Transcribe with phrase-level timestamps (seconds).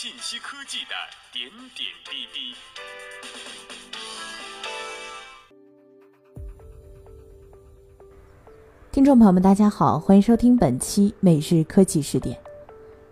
[0.00, 0.94] 信息科技的
[1.32, 2.54] 点点滴滴。
[8.92, 12.38] 听众朋友们，大家好，欢迎收听本期每日科技视点。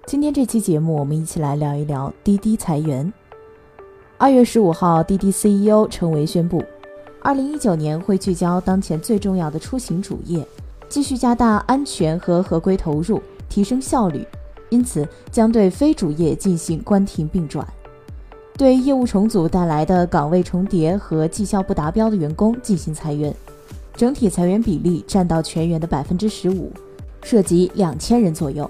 [0.07, 3.13] 今天这期节目，我们一起来聊一聊滴滴裁员。
[4.17, 6.65] 二月十五号，滴滴 CEO 陈维宣布，
[7.21, 10.47] 二零一九年会聚焦当前最重要的出行主业，
[10.89, 14.25] 继续加大安全和合规投入，提升效率。
[14.69, 17.67] 因此，将对非主业进行关停并转，
[18.57, 23.35] 对业务重组带来的岗位重叠和绩效不达标的员工进行裁员，
[23.95, 26.73] 整体裁员比例占到全员的百分之十五，
[27.23, 28.69] 涉及两千人左右。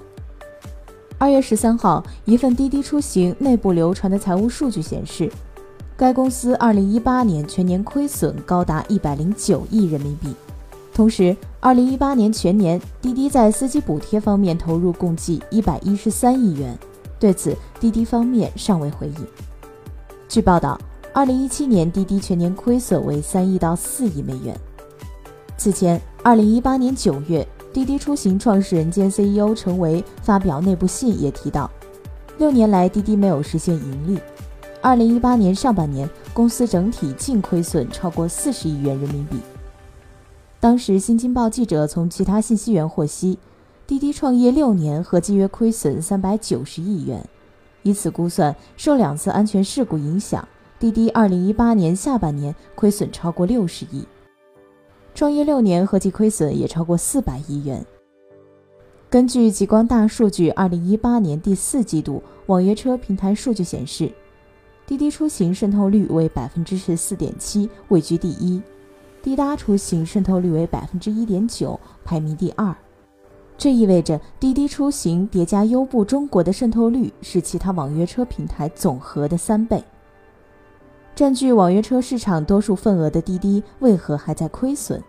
[1.17, 5.31] 二月十三号，一份滴滴出行内部流传的财务数据显示，
[5.95, 10.35] 该公司二零一八年全年亏损高达一百零九亿人民币。
[10.97, 16.75] 同时，二零一八年全年，滴滴在司机补贴方面投入共计一百一十三亿元。
[17.19, 19.15] 对此，滴滴方面尚未回应。
[20.27, 20.75] 据报道，
[21.13, 24.59] 二零一七年滴滴全年亏损为三亿到四亿美元。
[25.55, 31.69] 此前，二零一八年九月，滴滴出行创始人兼 CEO 陈维发表内部信，也提到，
[32.39, 34.19] 六年来滴滴没有实现盈利。
[34.81, 39.37] 二零一八年上半年，公司整体净亏损超过四十亿元人民币。
[40.59, 43.37] 当时，《新京报》记者从其他信息源获悉，
[43.85, 47.23] 滴滴创业六年合计约亏损三百九十亿元。
[47.83, 50.45] 以此估算，受两次安全事故影响，
[50.79, 54.03] 滴滴二零一八年下半年亏损超过六十亿。
[55.13, 57.85] 创业六年合计亏损也超过四百亿元。
[59.09, 64.11] 根据极光大数据二零一八年第四季度网约车平台数据显示，
[64.87, 68.61] 滴滴出行渗透率为百分之十四点七，位居第一。
[69.27, 72.73] 滴答出行渗透率为百分之一点九，排名第二。
[73.57, 79.83] 这意味着滴滴出行叠加优步中国的渗透率是其他网约车平台总和的三倍。
[81.13, 85.01] 占据网约车市场多数份额的滴滴为何还在亏损？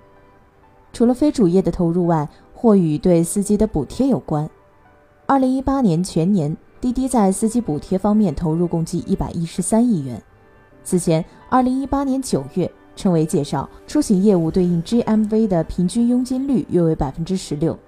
[0.93, 4.51] 除了非主业的投入外，或与对司机的补贴有关。
[5.27, 10.21] 二零一八年全年，滴滴在司机补贴方面投入共计一百一十三亿元。
[10.83, 12.69] 此前，二零一八年九月。
[12.99, 17.79] 陈伟介绍，出行业务对应 GMV 的平均佣金率约为百分之十六，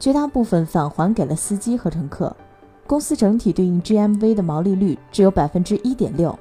[0.00, 2.34] 绝大部分返还给了司机和乘客。
[2.84, 6.36] 公司整体对应 GMV 的毛利率只有百分之一点六。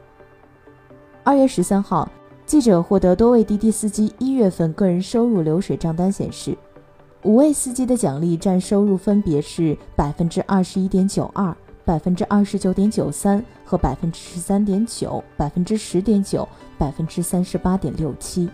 [1.24, 2.10] 二月十三号，
[2.44, 6.58] 记者获得多位滴滴司机一月份个人收入流水账单显示，
[7.22, 11.56] 五位司机的奖励占收入分别是百分之二十一点九二。
[11.88, 16.46] 百分之二十九点九三和百分之十三点九，百分之十点九，
[16.78, 18.50] 百分之三十八点六七。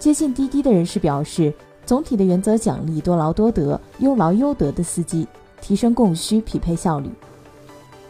[0.00, 1.54] 接近滴滴的人士表示，
[1.86, 5.24] 总体的原则奖励多劳多得、优劳优得的司机，
[5.60, 7.08] 提升供需匹配效率。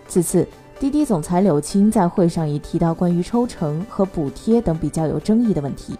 [0.08, 0.48] 此次，
[0.80, 5.94] 滴滴总裁柳青在会上也提到关于抽成和补贴等比较有争议的问题，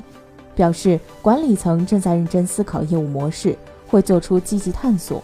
[0.55, 3.55] 表示管理层正在认真思考业务模式，
[3.87, 5.23] 会做出积极探索，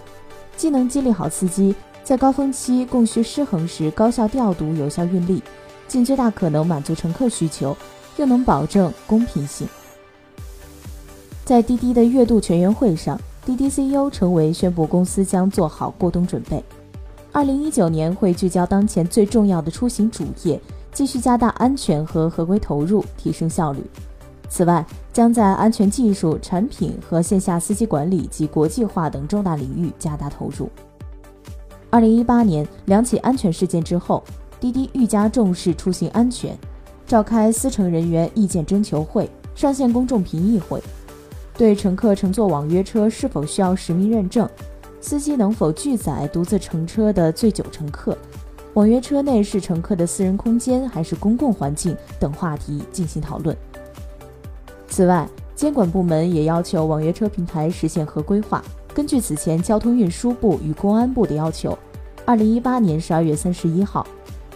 [0.59, 1.75] 既能激励好司机。
[2.11, 5.41] 在高峰期供需失衡时，高效调度、有效运力，
[5.87, 7.77] 尽最大可能满足乘客需求，
[8.17, 9.69] 又能保证公平性。
[11.45, 13.17] 在滴滴的月度全员会上，
[13.47, 16.61] 滴滴 CEO 陈维宣布，公司将做好过冬准备。
[17.31, 20.61] 二零一九年会聚焦当前最重要的出行主业，
[20.93, 23.85] 继续加大安全和合规投入，提升效率。
[24.49, 30.69] 此外，将在安全技术、产品和线下司机管理及国际化等重大领域加大投入。
[31.91, 34.23] 二零一八年两起安全事件之后，
[34.61, 36.57] 滴滴愈加重视出行安全，
[37.05, 40.81] 召开司乘人员意见征求会，上线公众评议会，
[41.59, 44.49] 对乘客乘坐网约车是否需要实名认证，
[45.01, 48.17] 司机能否拒载独自乘车的醉酒乘客，
[48.75, 53.57] 网约车内是乘客的私人空间还是公共环境等话题进行讨论。
[54.87, 58.63] 此外，监管部门也要求网约车平台实现合规化。
[58.93, 61.79] 根据此前交通运输部与公安部的要求，
[62.25, 64.07] 二零一八年十二月三十一号，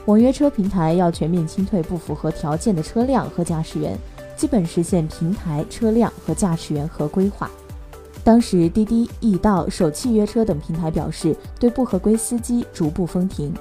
[0.06, 3.96] 网约车平台要全面清退不符合条件的车辆和驾驶员，
[4.36, 7.50] 基本实现平台、车辆和驾驶员合规化。
[8.25, 13.54] 当时，滴滴、易到、首汽约车等平台表示，对不合规司机逐步封停。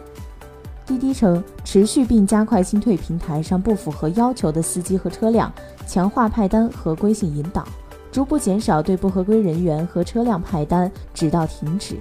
[0.85, 5.51] 滴滴称，持续并加快清退平台上不符合要求的司机和车辆，
[5.85, 7.65] 强化派单合规性引导。
[8.13, 11.97] 逐步减少对不合规人员和车辆派单，直到停止。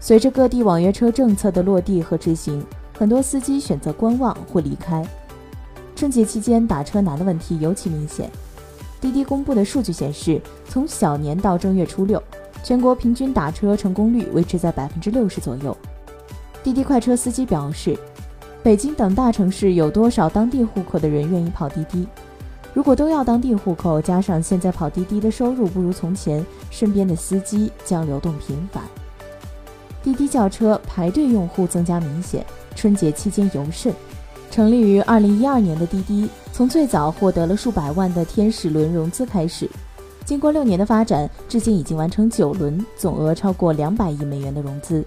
[0.00, 2.60] 随着各地网约车政策的落地和执行，
[2.98, 5.06] 很多司机选择观望或离开。
[5.94, 8.28] 春节期间打车难的问题尤其明显。
[9.00, 12.20] 滴滴公布的数据显示，从小年到正月初六，
[12.64, 15.76] 全国平均打车成功率维持在百分之六十左右。
[16.64, 17.96] 滴滴快车司机表示，
[18.60, 22.08] 北京等大城市有多少当地户口的人愿意跑滴滴？
[22.76, 28.82] 如果都要当地户口，加上现在跑滴滴的收入不如从前，身边的司机将流动频繁。
[30.02, 32.44] 滴滴叫车排队用户增加明显，
[32.74, 33.90] 春节期间尤甚。
[34.50, 39.66] 成立于二零一二年的滴滴，从最早获得了数百万的天使轮融资开始，
[40.26, 45.02] 经过六年的发展，至今已经完成九轮，总额超过两百亿美元的融资。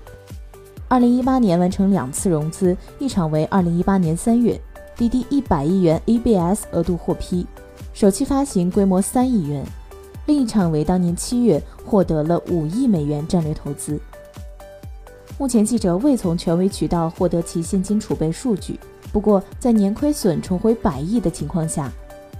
[0.88, 4.60] 二零一八年完成两次融资，一场为二零一八年三月，
[5.00, 7.48] 滴滴一百亿元 ABS 额度获批。
[7.94, 9.66] 首期发行规模三亿元，
[10.26, 13.98] 另一场为当年七月获得了五亿美元战略投资。
[15.38, 18.78] 目前记者未从权威渠道获得其现金储备数据，
[19.14, 21.90] 不过在年亏损重回百亿的情况下，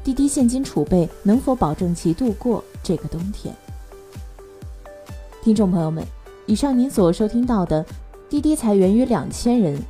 [0.04, 3.56] 滴滴现金储备能否保证其度过这个冬天？
[5.42, 6.04] 听众朋友们，
[6.46, 7.86] 以上您所收听到的，
[8.30, 9.82] 滴滴裁员约两千人，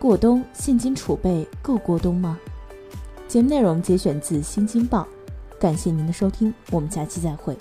[0.00, 2.38] 过冬现金储备够过冬吗？
[3.28, 5.06] 节目内容节选自《新京报》，
[5.60, 7.54] 感谢您的收听，我们下期再会。